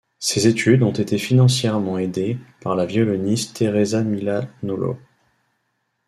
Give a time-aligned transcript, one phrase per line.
[0.17, 4.97] Ses études ont été financièrement aidées par la violoniste Teresa Milanollo.